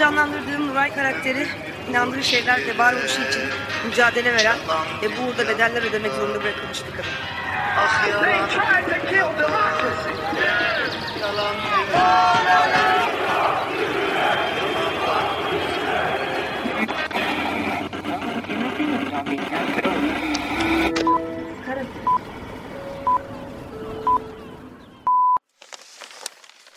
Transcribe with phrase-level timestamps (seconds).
[0.00, 1.46] canlandırdığım Nuray karakteri
[1.90, 3.42] inandığı şeylerle varoluşu için
[3.86, 4.56] mücadele veren
[5.02, 7.10] ve bu uğurda bedeller ödemek zorunda bırakılmış bir kadın.
[7.76, 8.50] Ah yalan.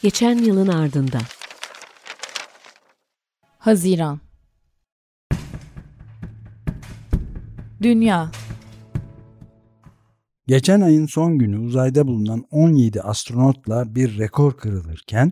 [0.02, 1.22] Geçen yılın ardından.
[3.64, 4.20] Haziran
[7.82, 8.32] Dünya
[10.48, 15.32] Geçen ayın son günü uzayda bulunan 17 astronotla bir rekor kırılırken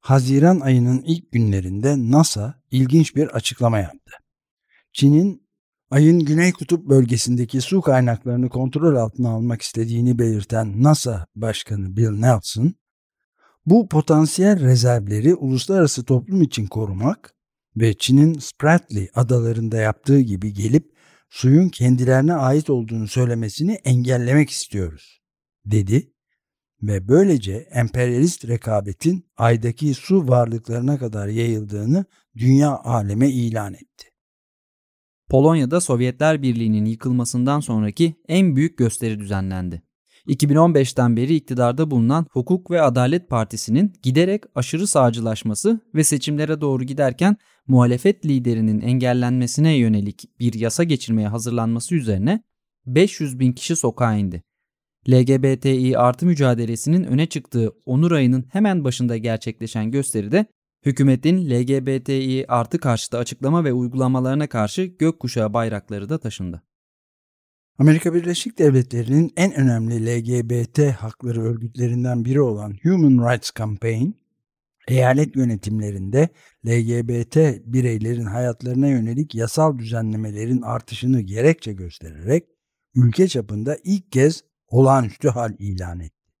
[0.00, 4.12] Haziran ayının ilk günlerinde NASA ilginç bir açıklama yaptı.
[4.92, 5.48] Çin'in
[5.90, 12.74] ayın güney kutup bölgesindeki su kaynaklarını kontrol altına almak istediğini belirten NASA Başkanı Bill Nelson,
[13.66, 17.35] bu potansiyel rezervleri uluslararası toplum için korumak
[17.76, 20.92] ve Çin'in Spratly adalarında yaptığı gibi gelip
[21.30, 25.20] suyun kendilerine ait olduğunu söylemesini engellemek istiyoruz,
[25.64, 26.12] dedi
[26.82, 32.04] ve böylece emperyalist rekabetin aydaki su varlıklarına kadar yayıldığını
[32.36, 34.06] dünya aleme ilan etti.
[35.30, 39.82] Polonya'da Sovyetler Birliği'nin yıkılmasından sonraki en büyük gösteri düzenlendi.
[40.26, 47.36] 2015'ten beri iktidarda bulunan Hukuk ve Adalet Partisi'nin giderek aşırı sağcılaşması ve seçimlere doğru giderken
[47.68, 52.42] muhalefet liderinin engellenmesine yönelik bir yasa geçirmeye hazırlanması üzerine
[52.86, 54.42] 500 bin kişi sokağa indi.
[55.08, 60.46] LGBTİ artı mücadelesinin öne çıktığı Onur ayının hemen başında gerçekleşen gösteride
[60.86, 66.62] hükümetin LGBTİ artı karşıtı açıklama ve uygulamalarına karşı gökkuşağı bayrakları da taşındı.
[67.78, 74.10] Amerika Birleşik Devletleri'nin en önemli LGBT hakları örgütlerinden biri olan Human Rights Campaign,
[74.88, 76.28] eyalet yönetimlerinde
[76.66, 82.44] LGBT bireylerin hayatlarına yönelik yasal düzenlemelerin artışını gerekçe göstererek
[82.94, 86.32] ülke çapında ilk kez olağanüstü hal ilan etti.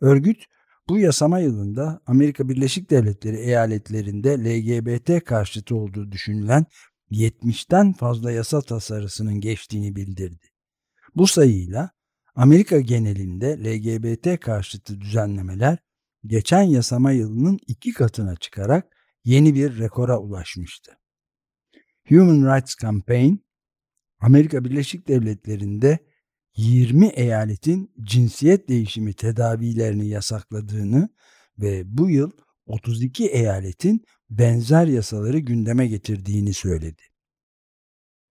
[0.00, 0.44] Örgüt
[0.88, 6.66] bu yasama yılında Amerika Birleşik Devletleri eyaletlerinde LGBT karşıtı olduğu düşünülen
[7.10, 10.46] 70'ten fazla yasa tasarısının geçtiğini bildirdi.
[11.16, 11.90] Bu sayıyla
[12.34, 15.78] Amerika genelinde LGBT karşıtı düzenlemeler
[16.26, 20.92] geçen yasama yılının iki katına çıkarak yeni bir rekora ulaşmıştı.
[22.08, 23.34] Human Rights Campaign,
[24.20, 25.98] Amerika Birleşik Devletleri'nde
[26.56, 31.08] 20 eyaletin cinsiyet değişimi tedavilerini yasakladığını
[31.58, 32.30] ve bu yıl
[32.66, 37.02] 32 eyaletin benzer yasaları gündeme getirdiğini söyledi.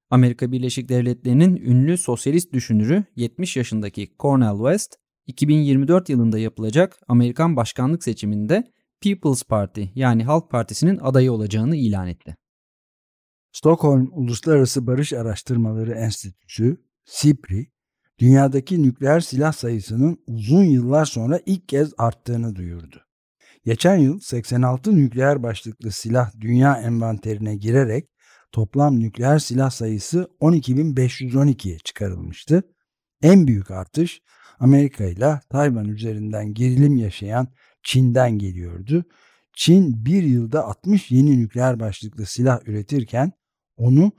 [0.09, 4.95] Amerika Birleşik Devletleri'nin ünlü sosyalist düşünürü 70 yaşındaki Cornel West,
[5.27, 8.71] 2024 yılında yapılacak Amerikan başkanlık seçiminde
[9.01, 12.35] People's Party yani Halk Partisi'nin adayı olacağını ilan etti.
[13.51, 17.67] Stockholm Uluslararası Barış Araştırmaları Enstitüsü, SIPRI,
[18.19, 23.01] dünyadaki nükleer silah sayısının uzun yıllar sonra ilk kez arttığını duyurdu.
[23.65, 28.09] Geçen yıl 86 nükleer başlıklı silah dünya envanterine girerek
[28.51, 32.63] toplam nükleer silah sayısı 12.512'ye çıkarılmıştı.
[33.21, 34.21] En büyük artış
[34.59, 37.47] Amerika ile Tayvan üzerinden gerilim yaşayan
[37.83, 39.05] Çin'den geliyordu.
[39.53, 43.31] Çin bir yılda 60 yeni nükleer başlıklı silah üretirken
[43.77, 44.11] onu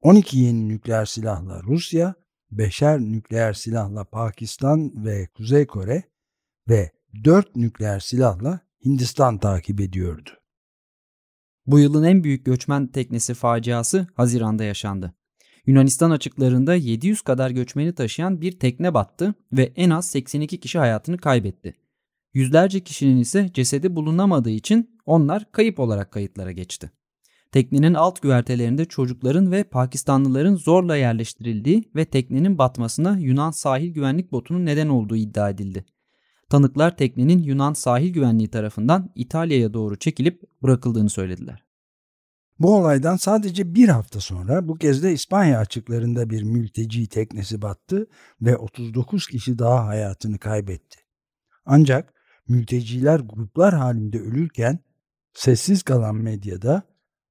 [0.00, 2.14] 12 yeni nükleer silahla Rusya,
[2.50, 6.02] beşer nükleer silahla Pakistan ve Kuzey Kore
[6.68, 6.90] ve
[7.24, 10.30] 4 nükleer silahla Hindistan takip ediyordu.
[11.66, 15.14] Bu yılın en büyük göçmen teknesi faciası Haziran'da yaşandı.
[15.66, 21.18] Yunanistan açıklarında 700 kadar göçmeni taşıyan bir tekne battı ve en az 82 kişi hayatını
[21.18, 21.74] kaybetti.
[22.34, 26.90] Yüzlerce kişinin ise cesedi bulunamadığı için onlar kayıp olarak kayıtlara geçti.
[27.52, 34.66] Teknenin alt güvertelerinde çocukların ve Pakistanlıların zorla yerleştirildiği ve teknenin batmasına Yunan sahil güvenlik botunun
[34.66, 35.84] neden olduğu iddia edildi.
[36.50, 41.65] Tanıklar teknenin Yunan sahil güvenliği tarafından İtalya'ya doğru çekilip bırakıldığını söylediler.
[42.58, 48.06] Bu olaydan sadece bir hafta sonra bu kez de İspanya açıklarında bir mülteci teknesi battı
[48.40, 50.98] ve 39 kişi daha hayatını kaybetti.
[51.66, 52.14] Ancak
[52.48, 54.78] mülteciler gruplar halinde ölürken
[55.34, 56.82] sessiz kalan medyada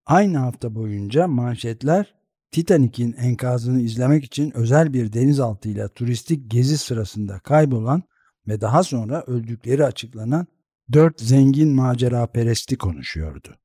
[0.06, 2.16] aynı hafta boyunca manşetler
[2.52, 8.04] Titanik'in enkazını izlemek için özel bir denizaltıyla turistik gezi sırasında kaybolan
[8.48, 10.48] ve daha sonra öldükleri açıklanan
[10.94, 13.56] dört zengin macera peresti konuşuyordu.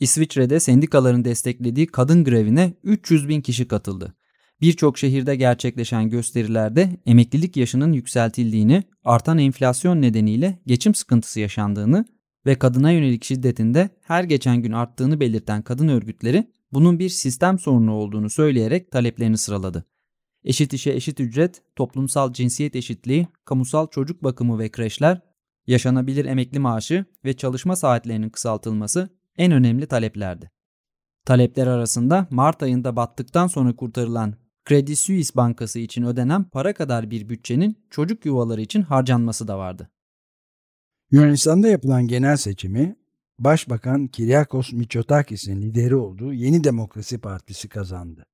[0.00, 4.14] İsviçre'de sendikaların desteklediği kadın grevine 300 bin kişi katıldı.
[4.60, 12.04] Birçok şehirde gerçekleşen gösterilerde emeklilik yaşının yükseltildiğini, artan enflasyon nedeniyle geçim sıkıntısı yaşandığını,
[12.46, 17.94] ve kadına yönelik şiddetinde her geçen gün arttığını belirten kadın örgütleri bunun bir sistem sorunu
[17.94, 19.84] olduğunu söyleyerek taleplerini sıraladı.
[20.44, 25.20] Eşit işe eşit ücret, toplumsal cinsiyet eşitliği, kamusal çocuk bakımı ve kreşler,
[25.66, 29.08] yaşanabilir emekli maaşı ve çalışma saatlerinin kısaltılması
[29.38, 30.50] en önemli taleplerdi.
[31.24, 34.34] Talepler arasında Mart ayında battıktan sonra kurtarılan
[34.68, 39.90] Credit Suisse Bankası için ödenen para kadar bir bütçenin çocuk yuvaları için harcanması da vardı.
[41.10, 42.96] Yunanistan'da yapılan genel seçimi
[43.38, 48.26] Başbakan Kyriakos Mitsotakis'in lideri olduğu Yeni Demokrasi Partisi kazandı.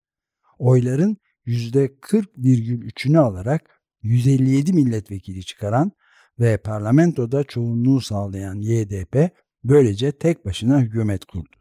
[0.59, 1.17] Oyların
[1.47, 5.93] %40,3'ünü alarak 157 milletvekili çıkaran
[6.39, 9.31] ve parlamentoda çoğunluğu sağlayan YDP
[9.65, 11.57] böylece tek başına hükümet kurdu.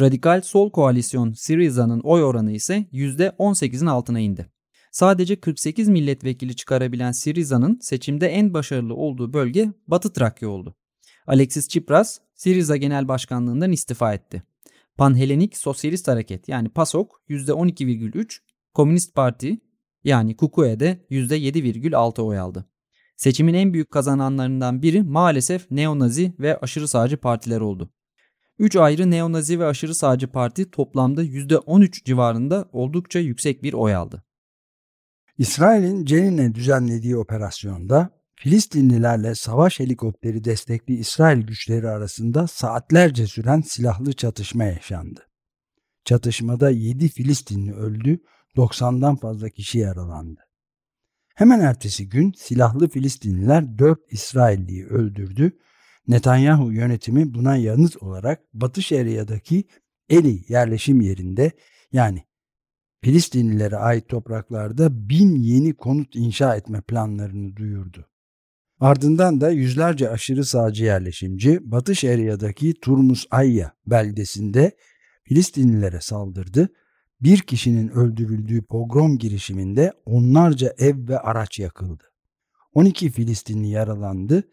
[0.00, 4.46] Radikal Sol Koalisyon Syriza'nın oy oranı ise %18'in altına indi.
[4.92, 10.74] Sadece 48 milletvekili çıkarabilen Syriza'nın seçimde en başarılı olduğu bölge Batı Trakya oldu.
[11.26, 14.42] Alexis Tsipras, Syriza Genel Başkanlığından istifa etti.
[14.96, 18.38] Panhelenik Sosyalist Hareket yani PASOK %12,3,
[18.74, 19.60] Komünist Parti
[20.04, 22.66] yani KUKUE'de %7,6 oy aldı.
[23.16, 27.90] Seçimin en büyük kazananlarından biri maalesef neonazi ve aşırı sağcı partiler oldu.
[28.58, 34.24] 3 ayrı neonazi ve aşırı sağcı parti toplamda %13 civarında oldukça yüksek bir oy aldı.
[35.38, 44.64] İsrail'in Cenin'e düzenlediği operasyonda Filistinlilerle savaş helikopteri destekli İsrail güçleri arasında saatlerce süren silahlı çatışma
[44.64, 45.20] yaşandı.
[46.04, 48.20] Çatışmada 7 Filistinli öldü,
[48.56, 50.40] 90'dan fazla kişi yaralandı.
[51.34, 55.52] Hemen ertesi gün silahlı Filistinliler 4 İsrailliyi öldürdü.
[56.08, 59.64] Netanyahu yönetimi buna yanıt olarak Batı Şeria'daki
[60.08, 61.52] Eli yerleşim yerinde
[61.92, 62.24] yani
[63.02, 68.08] Filistinlilere ait topraklarda bin yeni konut inşa etme planlarını duyurdu.
[68.80, 74.76] Ardından da yüzlerce aşırı sağcı yerleşimci Batı Şeria'daki Turmus Ayya beldesinde
[75.24, 76.68] Filistinlilere saldırdı.
[77.22, 82.04] Bir kişinin öldürüldüğü pogrom girişiminde onlarca ev ve araç yakıldı.
[82.74, 84.44] 12 Filistinli yaralandı.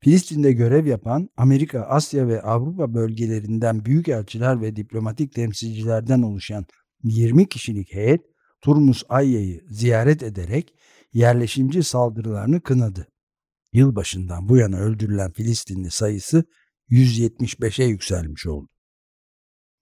[0.00, 6.66] Filistin'de görev yapan Amerika, Asya ve Avrupa bölgelerinden büyükelçiler ve diplomatik temsilcilerden oluşan
[7.04, 8.20] 20 kişilik heyet
[8.60, 10.74] Turmus Ayya'yı ziyaret ederek
[11.12, 13.08] yerleşimci saldırılarını kınadı.
[13.72, 16.44] Yılbaşından bu yana öldürülen Filistinli sayısı
[16.90, 18.71] 175'e yükselmiş oldu.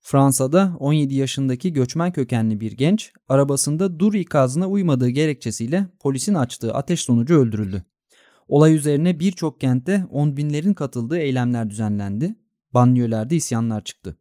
[0.00, 7.00] Fransa'da 17 yaşındaki göçmen kökenli bir genç arabasında dur ikazına uymadığı gerekçesiyle polisin açtığı ateş
[7.00, 7.84] sonucu öldürüldü.
[8.48, 12.36] Olay üzerine birçok kentte on binlerin katıldığı eylemler düzenlendi.
[12.74, 14.16] Banliyölerde isyanlar çıktı.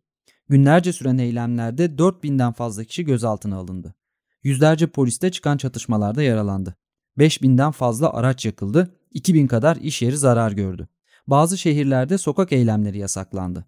[0.49, 3.95] Günlerce süren eylemlerde 4000'den fazla kişi gözaltına alındı.
[4.43, 6.75] Yüzlerce poliste çıkan çatışmalarda yaralandı.
[7.17, 10.87] 5000'den fazla araç yakıldı, 2000 kadar iş yeri zarar gördü.
[11.27, 13.65] Bazı şehirlerde sokak eylemleri yasaklandı.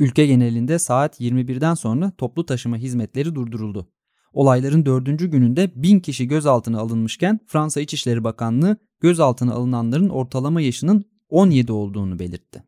[0.00, 3.92] Ülke genelinde saat 21'den sonra toplu taşıma hizmetleri durduruldu.
[4.32, 11.72] Olayların dördüncü gününde bin kişi gözaltına alınmışken Fransa İçişleri Bakanlığı gözaltına alınanların ortalama yaşının 17
[11.72, 12.64] olduğunu belirtti.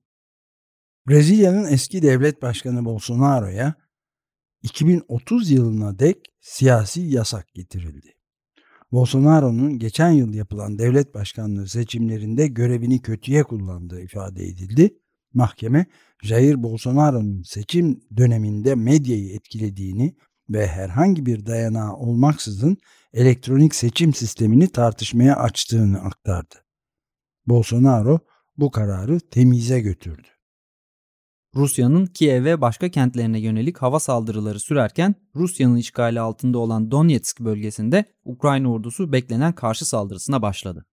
[1.09, 3.75] Brezilya'nın eski devlet başkanı Bolsonaro'ya
[4.63, 8.15] 2030 yılına dek siyasi yasak getirildi.
[8.93, 14.99] Bolsonaro'nun geçen yıl yapılan devlet başkanlığı seçimlerinde görevini kötüye kullandığı ifade edildi.
[15.35, 15.87] Mahkeme
[16.23, 20.17] Jair Bolsonaro'nun seçim döneminde medyayı etkilediğini
[20.51, 22.77] ve herhangi bir dayanağı olmaksızın
[23.13, 26.55] elektronik seçim sistemini tartışmaya açtığını aktardı.
[27.47, 28.19] Bolsonaro
[28.57, 30.29] bu kararı temize götürdü.
[31.55, 38.05] Rusya'nın Kiev ve başka kentlerine yönelik hava saldırıları sürerken Rusya'nın işgali altında olan Donetsk bölgesinde
[38.25, 40.87] Ukrayna ordusu beklenen karşı saldırısına başladı.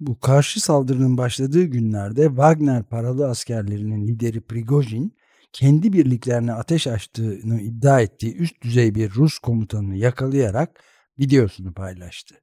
[0.00, 5.16] Bu karşı saldırının başladığı günlerde Wagner paralı askerlerinin lideri Prigojin
[5.52, 10.80] kendi birliklerine ateş açtığını iddia ettiği üst düzey bir Rus komutanını yakalayarak
[11.18, 12.34] videosunu paylaştı.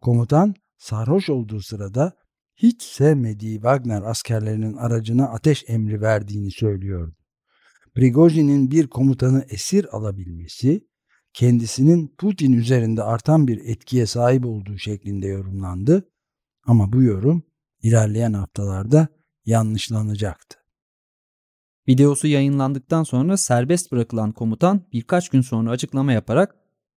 [0.00, 2.12] Komutan sarhoş olduğu sırada
[2.56, 7.16] hiç sevmediği Wagner askerlerinin aracına ateş emri verdiğini söylüyordu.
[7.94, 10.86] Prigojin'in bir komutanı esir alabilmesi
[11.32, 16.08] kendisinin Putin üzerinde artan bir etkiye sahip olduğu şeklinde yorumlandı
[16.66, 17.42] ama bu yorum
[17.82, 19.08] ilerleyen haftalarda
[19.46, 20.58] yanlışlanacaktı.
[21.88, 26.56] Videosu yayınlandıktan sonra serbest bırakılan komutan birkaç gün sonra açıklama yaparak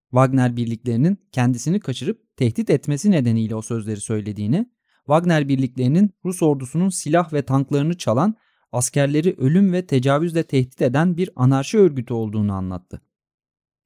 [0.09, 7.33] Wagner birliklerinin kendisini kaçırıp tehdit etmesi nedeniyle o sözleri söylediğini, Wagner birliklerinin Rus ordusunun silah
[7.33, 8.35] ve tanklarını çalan,
[8.71, 13.01] askerleri ölüm ve tecavüzle tehdit eden bir anarşi örgütü olduğunu anlattı.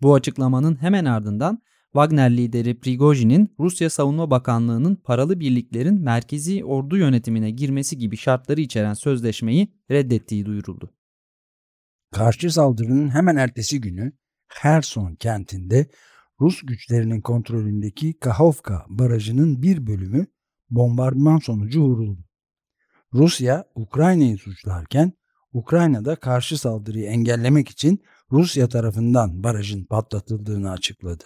[0.02, 1.62] Bu açıklamanın hemen ardından
[1.94, 8.94] Wagner lideri Prigojin'in Rusya Savunma Bakanlığı'nın paralı birliklerin merkezi ordu yönetimine girmesi gibi şartları içeren
[8.94, 10.94] sözleşmeyi reddettiği duyuruldu.
[12.12, 14.12] Karşı saldırının hemen ertesi günü
[14.50, 15.88] Kherson kentinde
[16.42, 20.28] Rus güçlerinin kontrolündeki Kahovka barajının bir bölümü
[20.70, 22.26] bombardıman sonucu vuruldu.
[23.14, 25.14] Rusya Ukrayna'yı suçlarken
[25.54, 31.24] Ukrayna'da karşı saldırıyı engellemek için Rusya tarafından barajın patlatıldığını açıkladı.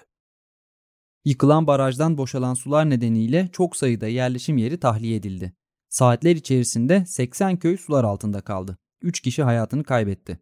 [1.26, 5.54] Yıkılan barajdan boşalan sular nedeniyle çok sayıda yerleşim yeri tahliye edildi.
[5.90, 8.78] Saatler içerisinde 80 köy sular altında kaldı.
[9.02, 10.40] 3 kişi hayatını kaybetti.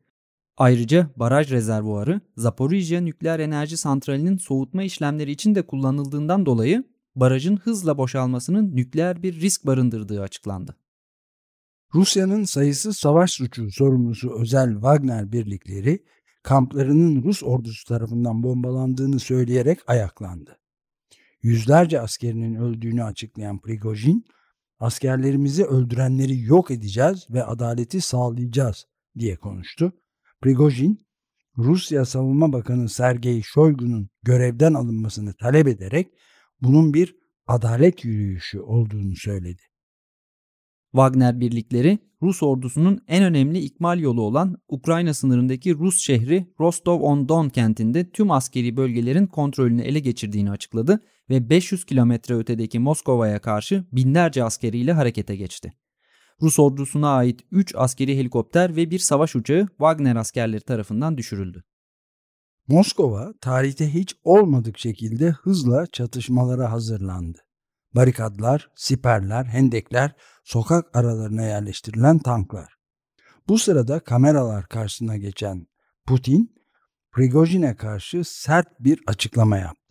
[0.58, 6.84] Ayrıca baraj rezervuarı Zaporijya nükleer enerji santralinin soğutma işlemleri için de kullanıldığından dolayı
[7.16, 10.76] barajın hızla boşalmasının nükleer bir risk barındırdığı açıklandı.
[11.94, 16.06] Rusya'nın sayısız savaş suçu sorumlusu özel Wagner birlikleri
[16.44, 20.58] kamplarının Rus ordusu tarafından bombalandığını söyleyerek ayaklandı.
[21.44, 24.26] Yüzlerce askerinin öldüğünü açıklayan Prigojin,
[24.80, 28.86] askerlerimizi öldürenleri yok edeceğiz ve adaleti sağlayacağız
[29.20, 29.94] diye konuştu.
[30.42, 31.06] Prigojin,
[31.58, 36.08] Rusya Savunma Bakanı Sergey Shoigu'nun görevden alınmasını talep ederek
[36.62, 37.16] bunun bir
[37.48, 39.62] adalet yürüyüşü olduğunu söyledi.
[40.92, 48.10] Wagner birlikleri Rus ordusunun en önemli ikmal yolu olan Ukrayna sınırındaki Rus şehri Rostov-on-Don kentinde
[48.10, 51.00] tüm askeri bölgelerin kontrolünü ele geçirdiğini açıkladı
[51.30, 55.74] ve 500 kilometre ötedeki Moskova'ya karşı binlerce askeriyle harekete geçti.
[56.42, 61.64] Rus ordusuna ait 3 askeri helikopter ve bir savaş uçağı Wagner askerleri tarafından düşürüldü.
[62.68, 67.40] Moskova tarihte hiç olmadık şekilde hızla çatışmalara hazırlandı.
[67.96, 72.74] Barikadlar, siperler, hendekler, sokak aralarına yerleştirilen tanklar.
[73.48, 75.68] Bu sırada kameralar karşısına geçen
[76.08, 76.56] Putin,
[77.12, 79.83] Prigojin'e karşı sert bir açıklama yaptı.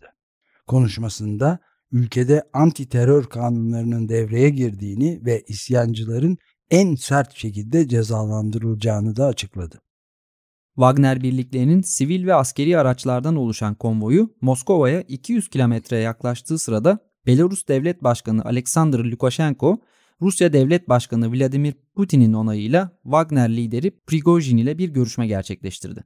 [0.67, 1.59] Konuşmasında
[1.91, 6.37] ülkede anti terör kanunlarının devreye girdiğini ve isyancıların
[6.71, 9.81] en sert şekilde cezalandırılacağını da açıkladı.
[10.75, 18.03] Wagner birliklerinin sivil ve askeri araçlardan oluşan konvoyu Moskova'ya 200 kilometre yaklaştığı sırada Belarus Devlet
[18.03, 19.77] Başkanı Alexander Lukashenko,
[20.21, 26.03] Rusya Devlet Başkanı Vladimir Putin'in onayıyla Wagner lideri Prigojin ile bir görüşme gerçekleştirdi.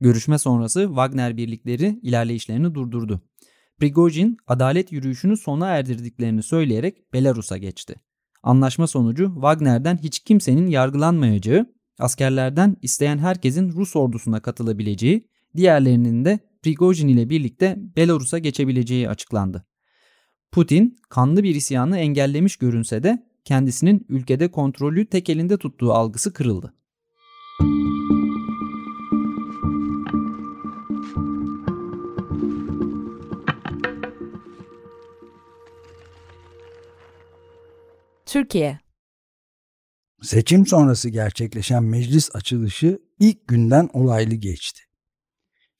[0.00, 3.20] Görüşme sonrası Wagner birlikleri ilerleyişlerini durdurdu.
[3.80, 7.94] Prigojin adalet yürüyüşünü sona erdirdiklerini söyleyerek Belarus'a geçti.
[8.42, 11.66] Anlaşma sonucu Wagner'den hiç kimsenin yargılanmayacağı,
[11.98, 19.66] askerlerden isteyen herkesin Rus ordusuna katılabileceği, diğerlerinin de Prigojin ile birlikte Belarus'a geçebileceği açıklandı.
[20.52, 26.74] Putin kanlı bir isyanı engellemiş görünse de kendisinin ülkede kontrolü tek elinde tuttuğu algısı kırıldı.
[38.36, 38.78] Türkiye
[40.22, 44.80] Seçim sonrası gerçekleşen meclis açılışı ilk günden olaylı geçti.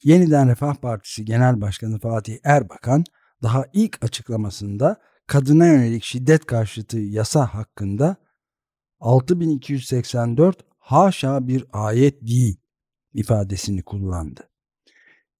[0.02, 3.04] Yeniden Refah Partisi Genel Başkanı Fatih Erbakan
[3.42, 8.16] daha ilk açıklamasında kadına yönelik şiddet karşıtı yasa hakkında
[9.00, 12.56] 6284 haşa bir ayet değil
[13.14, 14.50] ifadesini kullandı.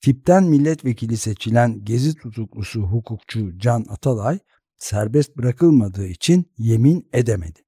[0.01, 4.39] Tipten milletvekili seçilen gezi tutuklusu hukukçu Can Atalay
[4.77, 7.61] serbest bırakılmadığı için yemin edemedi.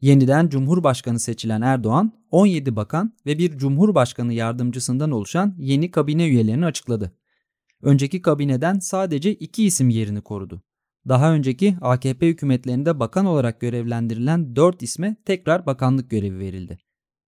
[0.00, 7.12] Yeniden Cumhurbaşkanı seçilen Erdoğan 17 bakan ve bir Cumhurbaşkanı yardımcısından oluşan yeni kabine üyelerini açıkladı.
[7.82, 10.62] Önceki kabineden sadece iki isim yerini korudu.
[11.08, 16.78] Daha önceki AKP hükümetlerinde bakan olarak görevlendirilen 4 isme tekrar bakanlık görevi verildi.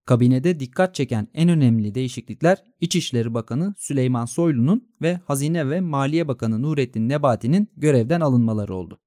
[0.09, 6.61] Kabinede dikkat çeken en önemli değişiklikler İçişleri Bakanı Süleyman Soylu'nun ve Hazine ve Maliye Bakanı
[6.61, 8.99] Nurettin Nebati'nin görevden alınmaları oldu.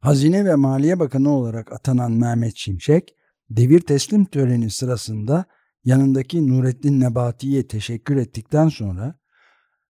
[0.00, 3.14] Hazine ve Maliye Bakanı olarak atanan Mehmet Şimşek,
[3.50, 5.44] devir teslim töreni sırasında
[5.84, 9.18] yanındaki Nurettin Nebati'ye teşekkür ettikten sonra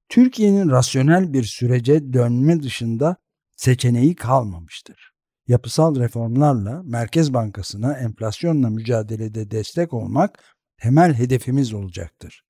[0.08, 3.16] Türkiye'nin rasyonel bir sürece dönme dışında
[3.56, 5.11] seçeneği kalmamıştır.
[5.48, 12.44] Yapısal reformlarla Merkez Bankası'na enflasyonla mücadelede destek olmak temel hedefimiz olacaktır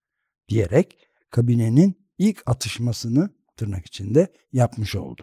[0.48, 0.98] diyerek
[1.30, 5.22] kabinenin ilk atışmasını tırnak içinde yapmış oldu.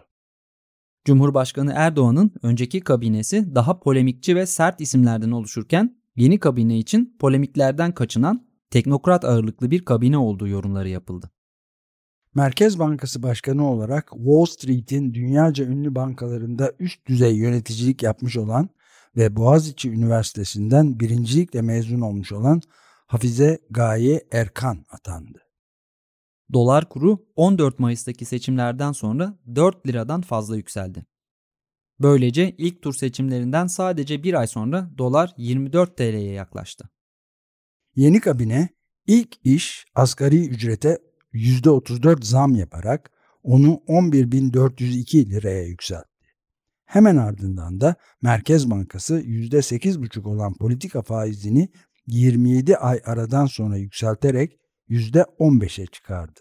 [1.04, 8.46] Cumhurbaşkanı Erdoğan'ın önceki kabinesi daha polemikçi ve sert isimlerden oluşurken yeni kabine için polemiklerden kaçınan
[8.70, 11.30] teknokrat ağırlıklı bir kabine olduğu yorumları yapıldı.
[12.34, 18.68] Merkez Bankası Başkanı olarak Wall Street'in dünyaca ünlü bankalarında üst düzey yöneticilik yapmış olan
[19.16, 22.62] ve Boğaziçi Üniversitesi'nden birincilikle mezun olmuş olan
[23.06, 25.38] Hafize Gaye Erkan atandı.
[26.52, 31.06] Dolar kuru 14 Mayıs'taki seçimlerden sonra 4 liradan fazla yükseldi.
[32.00, 36.88] Böylece ilk tur seçimlerinden sadece bir ay sonra dolar 24 TL'ye yaklaştı.
[37.96, 38.68] Yeni kabine
[39.06, 40.98] ilk iş asgari ücrete
[41.34, 43.10] %34 zam yaparak
[43.42, 46.10] onu 11.402 liraya yükseltti.
[46.84, 51.68] Hemen ardından da Merkez Bankası %8,5 olan politika faizini
[52.06, 56.40] 27 ay aradan sonra yükselterek %15'e çıkardı.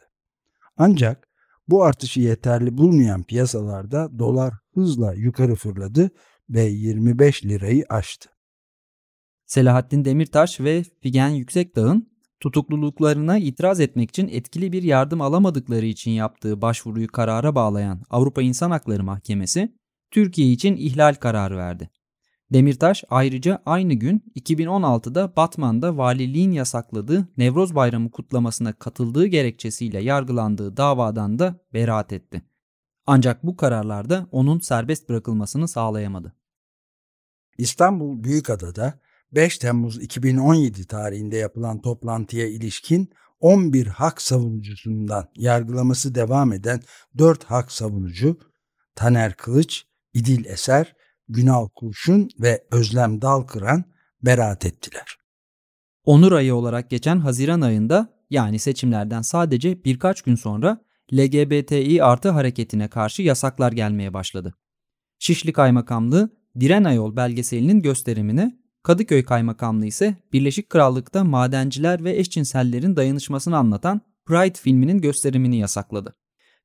[0.78, 1.28] Ancak
[1.68, 6.12] bu artışı yeterli bulmayan piyasalarda dolar hızla yukarı fırladı
[6.50, 8.30] ve 25 lirayı aştı.
[9.46, 16.62] Selahattin Demirtaş ve Figen Yüksekdağ'ın tutukluluklarına itiraz etmek için etkili bir yardım alamadıkları için yaptığı
[16.62, 19.74] başvuruyu karara bağlayan Avrupa İnsan Hakları Mahkemesi
[20.12, 21.90] Türkiye için ihlal kararı verdi.
[22.54, 31.40] Demirtaş ayrıca aynı gün 2016'da Batman'da valiliğin yasakladığı Nevroz Bayramı kutlamasına katıldığı gerekçesiyle yargılandığı davadan
[31.40, 32.42] da beraat etti.
[33.08, 36.34] Ancak bu kararlarda onun serbest bırakılmasını sağlayamadı.
[37.58, 39.00] İstanbul Büyükada'da
[39.32, 43.10] 5 Temmuz 2017 tarihinde yapılan toplantıya ilişkin
[43.40, 46.80] 11 hak savunucusundan yargılaması devam eden
[47.18, 48.40] 4 hak savunucu
[48.96, 50.96] Taner Kılıç, İdil Eser,
[51.28, 53.84] Günal Kurşun ve Özlem Dalkıran
[54.22, 55.18] beraat ettiler.
[56.06, 60.82] Onur ayı olarak geçen Haziran ayında yani seçimlerden sadece birkaç gün sonra
[61.14, 64.54] LGBTİ artı hareketine karşı yasaklar gelmeye başladı.
[65.20, 73.58] Şişli Kaymakamlığı Diren Ayol belgeselinin gösterimini, Kadıköy Kaymakamlığı ise Birleşik Krallık'ta madenciler ve eşcinsellerin dayanışmasını
[73.58, 76.16] anlatan Pride filminin gösterimini yasakladı.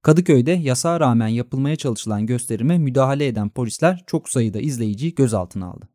[0.03, 5.89] Kadıköy'de yasağa rağmen yapılmaya çalışılan gösterime müdahale eden polisler çok sayıda izleyiciyi gözaltına aldı.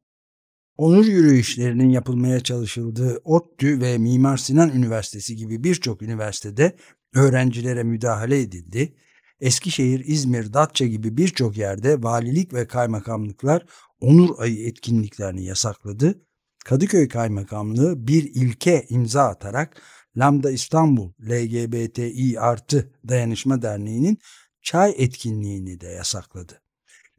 [0.77, 6.75] Onur yürüyüşlerinin yapılmaya çalışıldığı ODTÜ ve Mimar Sinan Üniversitesi gibi birçok üniversitede
[7.13, 8.93] öğrencilere müdahale edildi.
[9.39, 13.65] Eskişehir, İzmir, Datça gibi birçok yerde valilik ve kaymakamlıklar
[13.99, 16.21] Onur Ayı etkinliklerini yasakladı.
[16.65, 19.81] Kadıköy Kaymakamlığı bir ilke imza atarak
[20.17, 24.17] Lambda İstanbul LGBTİ artı dayanışma derneğinin
[24.61, 26.61] çay etkinliğini de yasakladı.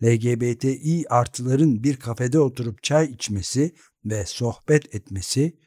[0.04, 5.58] LGBTİ artıların bir kafede oturup çay içmesi ve sohbet etmesi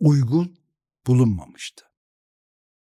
[0.00, 0.58] uygun
[1.06, 1.84] bulunmamıştı.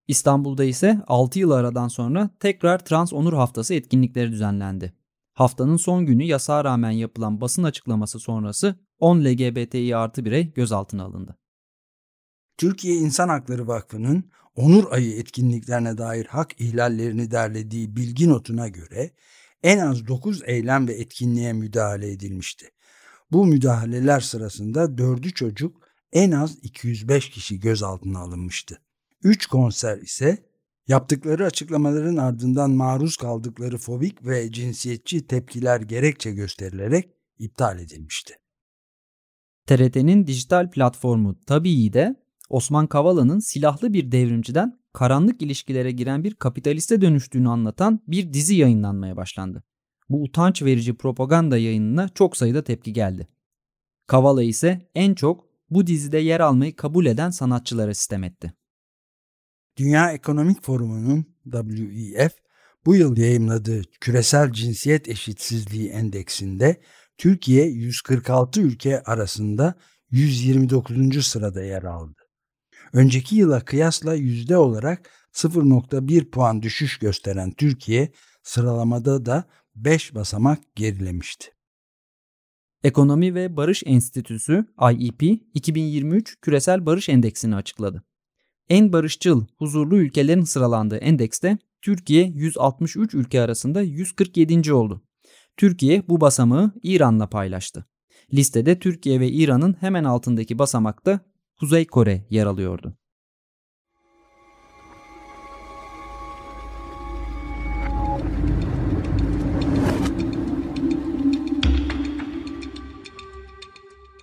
[0.08, 4.99] İstanbul'da ise 6 yıl aradan sonra tekrar Trans Onur Haftası etkinlikleri düzenlendi.
[5.40, 11.38] Haftanın son günü yasağa rağmen yapılan basın açıklaması sonrası 10 LGBTİ artı birey gözaltına alındı.
[12.58, 19.10] Türkiye İnsan Hakları Vakfı'nın Onur Ayı etkinliklerine dair hak ihlallerini derlediği bilgi notuna göre
[19.62, 22.70] en az 9 eylem ve etkinliğe müdahale edilmişti.
[23.32, 28.82] Bu müdahaleler sırasında 4'ü çocuk en az 205 kişi gözaltına alınmıştı.
[29.22, 30.49] 3 konser ise
[30.90, 38.34] yaptıkları açıklamaların ardından maruz kaldıkları fobik ve cinsiyetçi tepkiler gerekçe gösterilerek iptal edilmişti.
[39.66, 42.16] TRT'nin dijital platformu Tabii de
[42.48, 49.16] Osman Kavala'nın silahlı bir devrimciden karanlık ilişkilere giren bir kapitaliste dönüştüğünü anlatan bir dizi yayınlanmaya
[49.16, 49.64] başlandı.
[50.08, 53.28] Bu utanç verici propaganda yayınına çok sayıda tepki geldi.
[54.06, 58.54] Kavala ise en çok bu dizide yer almayı kabul eden sanatçılara sistem etti.
[59.80, 62.32] Dünya Ekonomik Forumu'nun WEF
[62.86, 66.80] bu yıl yayımladığı Küresel Cinsiyet Eşitsizliği Endeksinde
[67.18, 69.74] Türkiye 146 ülke arasında
[70.10, 71.26] 129.
[71.26, 72.18] sırada yer aldı.
[72.92, 78.12] Önceki yıla kıyasla yüzde olarak 0.1 puan düşüş gösteren Türkiye
[78.42, 81.48] sıralamada da 5 basamak gerilemişti.
[82.84, 85.22] Ekonomi ve Barış Enstitüsü IEP
[85.54, 88.04] 2023 Küresel Barış Endeksini açıkladı.
[88.70, 94.72] En barışçıl, huzurlu ülkelerin sıralandığı endekste Türkiye 163 ülke arasında 147.
[94.72, 95.02] oldu.
[95.56, 97.84] Türkiye bu basamağı İran'la paylaştı.
[98.34, 101.20] Listede Türkiye ve İran'ın hemen altındaki basamakta
[101.60, 102.96] Kuzey Kore yer alıyordu.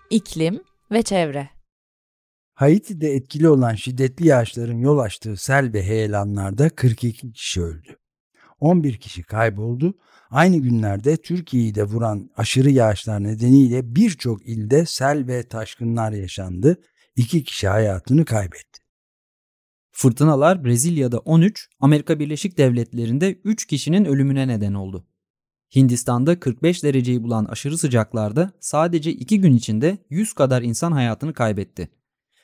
[0.09, 0.59] İklim
[0.91, 1.56] ve çevre
[2.57, 7.97] Haiti'de etkili olan şiddetli yağışların yol açtığı sel ve heyelanlarda 42 kişi öldü.
[8.59, 9.97] 11 kişi kayboldu.
[10.29, 16.77] Aynı günlerde Türkiye'yi de vuran aşırı yağışlar nedeniyle birçok ilde sel ve taşkınlar yaşandı
[17.15, 18.79] iki kişi hayatını kaybetti.
[19.91, 25.07] Fırtınalar Brezilya'da 13, Amerika Birleşik Devletleri'nde 3 kişinin ölümüne neden oldu.
[25.75, 31.89] Hindistan'da 45 dereceyi bulan aşırı sıcaklarda sadece 2 gün içinde 100 kadar insan hayatını kaybetti.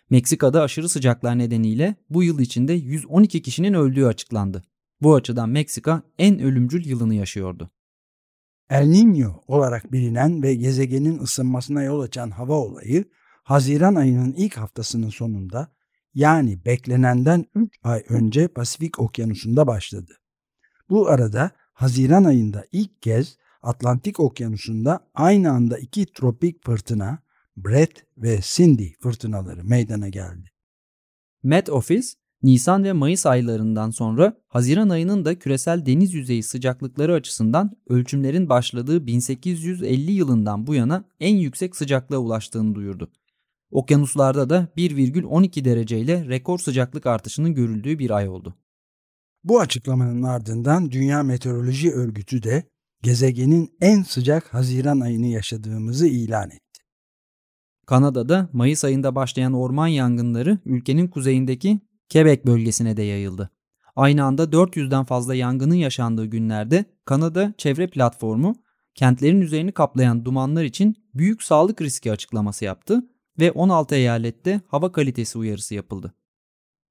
[0.09, 4.63] Meksika'da aşırı sıcaklar nedeniyle bu yıl içinde 112 kişinin öldüğü açıklandı.
[5.01, 7.71] Bu açıdan Meksika en ölümcül yılını yaşıyordu.
[8.69, 13.05] El Niño olarak bilinen ve gezegenin ısınmasına yol açan hava olayı
[13.43, 15.71] Haziran ayının ilk haftasının sonunda
[16.13, 20.13] yani beklenenden 3 ay önce Pasifik Okyanusu'nda başladı.
[20.89, 27.19] Bu arada Haziran ayında ilk kez Atlantik Okyanusu'nda aynı anda iki tropik fırtına
[27.57, 30.49] Brett ve Cindy fırtınaları meydana geldi.
[31.43, 32.07] Met Office,
[32.43, 39.07] Nisan ve Mayıs aylarından sonra Haziran ayının da küresel deniz yüzeyi sıcaklıkları açısından ölçümlerin başladığı
[39.07, 43.11] 1850 yılından bu yana en yüksek sıcaklığa ulaştığını duyurdu.
[43.71, 48.55] Okyanuslarda da 1,12 dereceyle rekor sıcaklık artışının görüldüğü bir ay oldu.
[49.43, 52.63] Bu açıklamanın ardından Dünya Meteoroloji Örgütü de
[53.01, 56.62] gezegenin en sıcak Haziran ayını yaşadığımızı ilan etti.
[57.85, 61.79] Kanada'da Mayıs ayında başlayan orman yangınları ülkenin kuzeyindeki
[62.13, 63.49] Quebec bölgesine de yayıldı.
[63.95, 68.55] Aynı anda 400'den fazla yangının yaşandığı günlerde Kanada Çevre Platformu
[68.95, 73.03] kentlerin üzerini kaplayan dumanlar için büyük sağlık riski açıklaması yaptı
[73.39, 76.13] ve 16 eyalette hava kalitesi uyarısı yapıldı.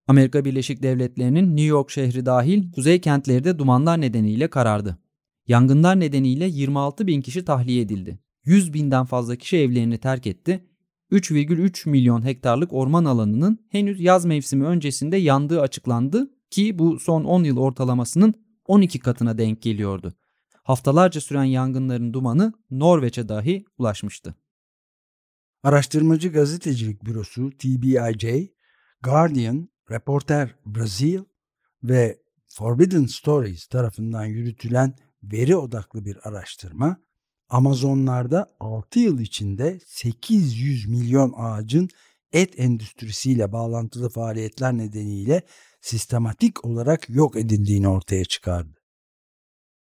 [0.06, 4.98] Amerika Birleşik Devletleri'nin New York şehri dahil kuzey kentleri de dumanlar nedeniyle karardı.
[5.46, 8.18] Yangınlar nedeniyle 26 bin kişi tahliye edildi.
[8.44, 10.66] 100 binden fazla kişi evlerini terk etti
[11.12, 17.44] 3,3 milyon hektarlık orman alanının henüz yaz mevsimi öncesinde yandığı açıklandı ki bu son 10
[17.44, 18.34] yıl ortalamasının
[18.66, 20.14] 12 katına denk geliyordu.
[20.62, 24.34] Haftalarca süren yangınların dumanı Norveç'e dahi ulaşmıştı.
[25.62, 28.50] Araştırmacı gazetecilik bürosu TBIJ,
[29.02, 31.20] Guardian, Reporter Brazil
[31.82, 36.96] ve Forbidden Stories tarafından yürütülen veri odaklı bir araştırma
[37.52, 41.88] Amazonlarda 6 yıl içinde 800 milyon ağacın
[42.32, 45.42] et endüstrisiyle bağlantılı faaliyetler nedeniyle
[45.80, 48.78] sistematik olarak yok edildiğini ortaya çıkardı.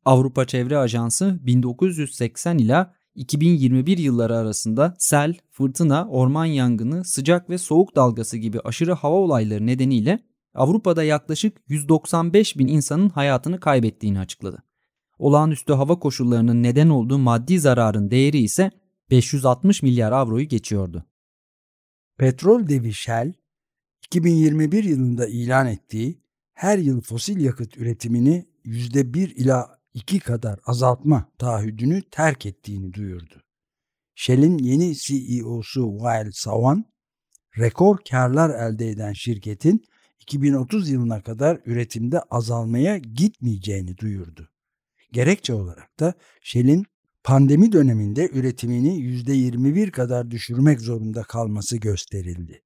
[0.05, 7.95] Avrupa Çevre Ajansı 1980 ila 2021 yılları arasında sel, fırtına, orman yangını, sıcak ve soğuk
[7.95, 10.19] dalgası gibi aşırı hava olayları nedeniyle
[10.53, 14.66] Avrupa'da yaklaşık 195 bin insanın hayatını kaybettiğini açıkladı
[15.19, 18.71] olağanüstü hava koşullarının neden olduğu maddi zararın değeri ise
[19.09, 21.05] 560 milyar avroyu geçiyordu.
[22.17, 23.33] Petrol devi Shell,
[24.05, 26.21] 2021 yılında ilan ettiği
[26.53, 33.43] her yıl fosil yakıt üretimini %1 ila 2 kadar azaltma taahhüdünü terk ettiğini duyurdu.
[34.15, 36.85] Shell'in yeni CEO'su Wael Sawan,
[37.57, 39.85] rekor karlar elde eden şirketin
[40.19, 44.49] 2030 yılına kadar üretimde azalmaya gitmeyeceğini duyurdu.
[45.11, 46.85] Gerekçe olarak da Shell'in
[47.23, 52.63] pandemi döneminde üretimini %21 kadar düşürmek zorunda kalması gösterildi.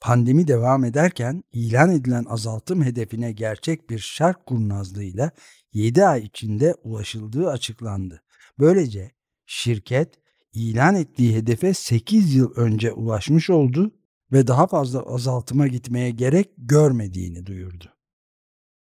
[0.00, 5.30] Pandemi devam ederken ilan edilen azaltım hedefine gerçek bir şark kurnazlığıyla
[5.72, 8.22] 7 ay içinde ulaşıldığı açıklandı.
[8.58, 9.10] Böylece
[9.46, 10.14] şirket
[10.52, 13.92] ilan ettiği hedefe 8 yıl önce ulaşmış oldu
[14.32, 17.84] ve daha fazla azaltıma gitmeye gerek görmediğini duyurdu.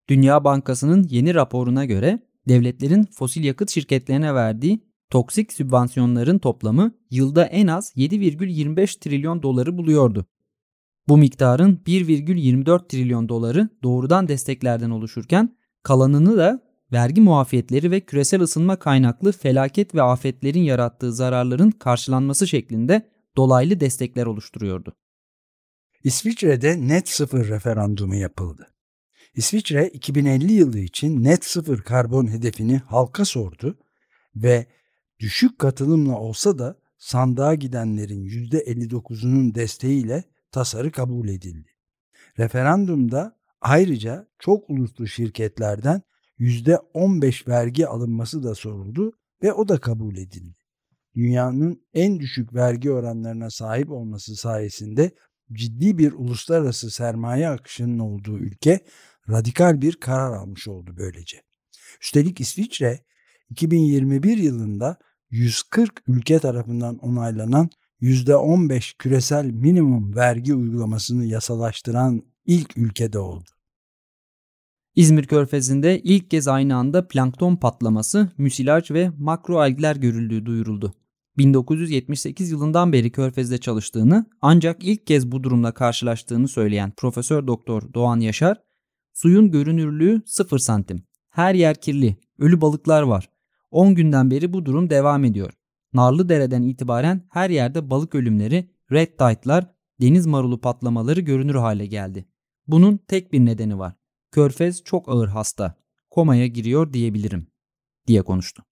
[0.09, 4.79] Dünya Bankası'nın yeni raporuna göre devletlerin fosil yakıt şirketlerine verdiği
[5.09, 10.25] toksik sübvansiyonların toplamı yılda en az 7,25 trilyon doları buluyordu.
[11.07, 18.75] Bu miktarın 1,24 trilyon doları doğrudan desteklerden oluşurken kalanını da vergi muafiyetleri ve küresel ısınma
[18.75, 24.93] kaynaklı felaket ve afetlerin yarattığı zararların karşılanması şeklinde dolaylı destekler oluşturuyordu.
[26.03, 28.67] İsviçre'de net sıfır referandumu yapıldı.
[29.37, 33.77] İsviçre 2050 yılı için net sıfır karbon hedefini halka sordu
[34.35, 34.65] ve
[35.19, 41.69] düşük katılımla olsa da sandığa gidenlerin %59'unun desteğiyle tasarı kabul edildi.
[42.39, 46.01] Referandumda ayrıca çok uluslu şirketlerden
[46.39, 49.11] %15 vergi alınması da soruldu
[49.43, 50.57] ve o da kabul edildi.
[51.15, 55.11] Dünyanın en düşük vergi oranlarına sahip olması sayesinde
[55.53, 58.79] ciddi bir uluslararası sermaye akışının olduğu ülke
[59.29, 61.41] radikal bir karar almış oldu böylece.
[62.01, 62.99] Üstelik İsviçre
[63.49, 64.97] 2021 yılında
[65.29, 67.69] 140 ülke tarafından onaylanan
[68.01, 73.49] %15 küresel minimum vergi uygulamasını yasalaştıran ilk ülkede oldu.
[74.95, 80.93] İzmir Körfezi'nde ilk kez aynı anda plankton patlaması, müsilaj ve makroalgler görüldüğü duyuruldu.
[81.37, 88.19] 1978 yılından beri Körfez'de çalıştığını ancak ilk kez bu durumla karşılaştığını söyleyen Profesör Doktor Doğan
[88.19, 88.57] Yaşar,
[89.17, 91.03] Suyun görünürlüğü 0 santim.
[91.29, 92.17] Her yer kirli.
[92.39, 93.29] Ölü balıklar var.
[93.71, 95.53] 10 günden beri bu durum devam ediyor.
[95.93, 102.25] Narlı dereden itibaren her yerde balık ölümleri, red tide'lar, deniz marulu patlamaları görünür hale geldi.
[102.67, 103.93] Bunun tek bir nedeni var.
[104.31, 105.75] Körfez çok ağır hasta.
[106.09, 107.47] Komaya giriyor diyebilirim
[108.07, 108.63] diye konuştu.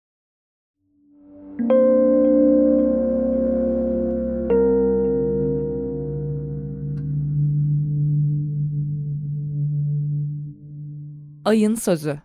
[11.46, 12.22] Ayın sözü.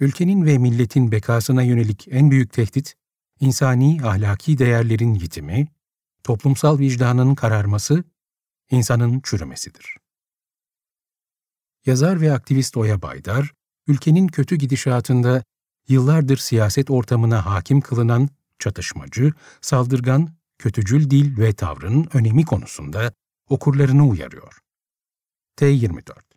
[0.00, 2.94] Ülkenin ve milletin bekasına yönelik en büyük tehdit,
[3.40, 5.68] insani ahlaki değerlerin yitimi,
[6.24, 8.04] toplumsal vicdanın kararması,
[8.70, 9.96] insanın çürümesidir.
[11.86, 13.52] Yazar ve aktivist Oya Baydar,
[13.86, 15.44] ülkenin kötü gidişatında
[15.88, 23.12] yıllardır siyaset ortamına hakim kılınan çatışmacı, saldırgan, kötücül dil ve tavrın önemi konusunda
[23.48, 24.58] okurlarını uyarıyor.
[25.56, 26.29] T24